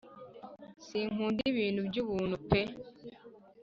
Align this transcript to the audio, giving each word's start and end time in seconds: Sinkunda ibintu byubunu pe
Sinkunda 0.85 1.41
ibintu 1.51 1.81
byubunu 1.87 2.35
pe 2.49 2.61